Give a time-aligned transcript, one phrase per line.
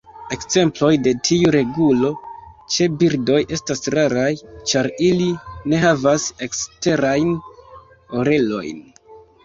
[0.35, 2.09] Ekzemploj de tiu regulo
[2.77, 4.33] ĉe birdoj estas raraj,
[4.73, 5.31] ĉar ili
[5.71, 7.35] ne havas eksterajn
[8.25, 8.87] orelojn.